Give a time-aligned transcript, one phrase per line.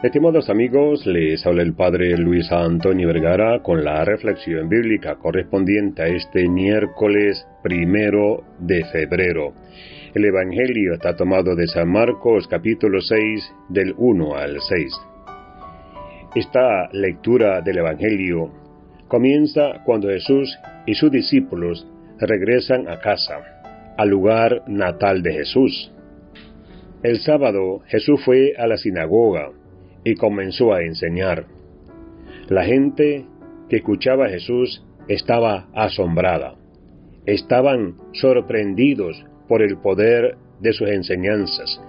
[0.00, 6.06] Estimados amigos, les habla el Padre Luis Antonio Vergara con la reflexión bíblica correspondiente a
[6.06, 9.54] este miércoles primero de febrero.
[10.14, 15.00] El Evangelio está tomado de San Marcos capítulo 6 del 1 al 6.
[16.36, 18.52] Esta lectura del Evangelio
[19.08, 20.56] comienza cuando Jesús
[20.86, 21.88] y sus discípulos
[22.20, 23.40] regresan a casa,
[23.96, 25.90] al lugar natal de Jesús.
[27.02, 29.50] El sábado Jesús fue a la sinagoga
[30.04, 31.46] y comenzó a enseñar.
[32.48, 33.26] La gente
[33.68, 36.54] que escuchaba a Jesús estaba asombrada.
[37.26, 41.80] Estaban sorprendidos por el poder de sus enseñanzas,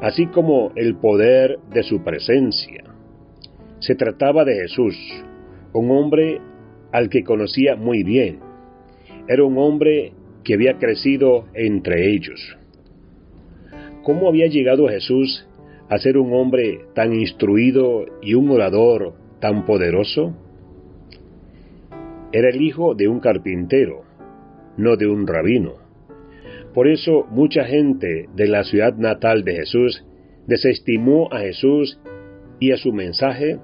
[0.00, 2.84] así como el poder de su presencia.
[3.80, 4.96] Se trataba de Jesús,
[5.72, 6.40] un hombre
[6.92, 8.40] al que conocía muy bien.
[9.28, 10.12] Era un hombre
[10.44, 12.56] que había crecido entre ellos.
[14.02, 15.46] ¿Cómo había llegado Jesús
[15.88, 20.34] a ser un hombre tan instruido y un orador tan poderoso?
[22.32, 24.02] Era el hijo de un carpintero,
[24.76, 25.74] no de un rabino.
[26.74, 30.04] Por eso mucha gente de la ciudad natal de Jesús
[30.46, 31.98] desestimó a Jesús
[32.60, 33.58] y a su mensaje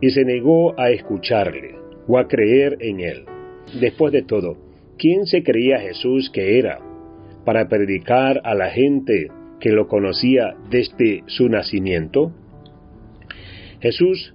[0.00, 1.76] y se negó a escucharle
[2.08, 3.24] o a creer en él.
[3.80, 4.56] Después de todo,
[4.98, 6.80] ¿quién se creía Jesús que era
[7.44, 9.28] para predicar a la gente
[9.62, 12.32] que lo conocía desde su nacimiento?
[13.80, 14.34] Jesús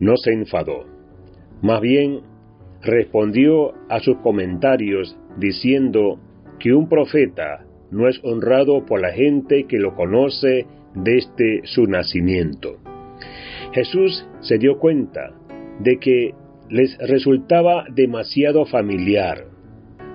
[0.00, 0.86] no se enfadó,
[1.62, 2.22] más bien
[2.82, 6.18] respondió a sus comentarios diciendo
[6.58, 12.78] que un profeta no es honrado por la gente que lo conoce desde su nacimiento.
[13.72, 15.34] Jesús se dio cuenta
[15.78, 16.34] de que
[16.68, 19.46] les resultaba demasiado familiar.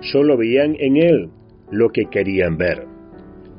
[0.02, 1.30] Solo veían en él
[1.72, 2.99] lo que querían ver.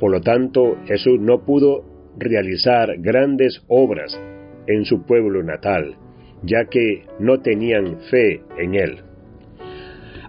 [0.01, 1.85] Por lo tanto, Jesús no pudo
[2.19, 4.19] realizar grandes obras
[4.67, 5.97] en su pueblo natal,
[6.43, 9.01] ya que no tenían fe en él.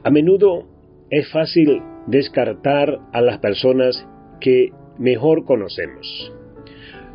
[0.03, 0.67] A menudo
[1.09, 4.05] es fácil descartar a las personas
[4.41, 6.33] que mejor conocemos.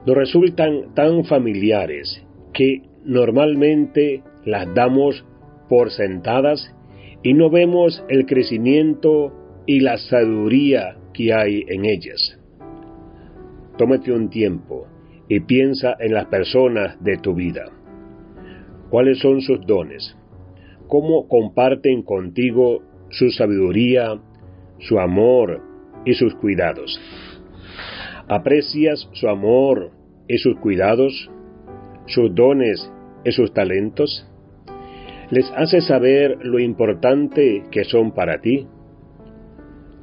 [0.06, 2.24] Nos resultan tan familiares
[2.54, 5.24] que normalmente las damos
[5.68, 6.74] por sentadas
[7.22, 9.32] y no vemos el crecimiento
[9.66, 12.35] y la sabiduría que hay en ellas.
[13.78, 14.86] Tómate un tiempo
[15.28, 17.66] y piensa en las personas de tu vida.
[18.90, 20.16] ¿Cuáles son sus dones?
[20.88, 24.18] ¿Cómo comparten contigo su sabiduría,
[24.78, 25.62] su amor
[26.04, 27.00] y sus cuidados?
[28.28, 29.90] ¿Aprecias su amor
[30.28, 31.30] y sus cuidados,
[32.06, 32.90] sus dones
[33.24, 34.26] y sus talentos?
[35.30, 38.66] ¿Les hace saber lo importante que son para ti?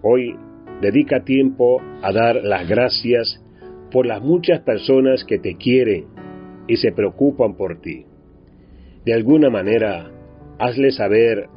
[0.02, 0.36] Hoy
[0.82, 3.43] dedica tiempo a dar las gracias
[3.94, 6.08] por las muchas personas que te quieren
[6.68, 8.08] y se preocupan por ti.
[9.06, 10.12] De alguna manera,
[10.58, 11.48] hazle saber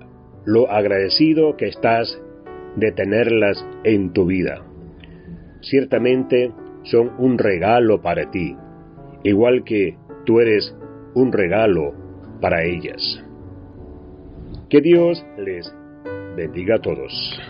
[0.45, 2.21] lo agradecido que estás
[2.77, 4.63] de tenerlas en tu vida.
[5.63, 6.53] Ciertamente
[6.83, 8.55] son un regalo para ti,
[9.25, 9.97] igual que
[10.27, 10.77] tú eres
[11.15, 11.95] un regalo
[12.43, 13.25] para ellas.
[14.69, 15.75] Que Dios les
[16.37, 17.41] bendiga a todos.